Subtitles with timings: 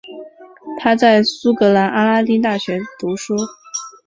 [0.79, 3.35] 他在苏格兰阿伯丁大学读书。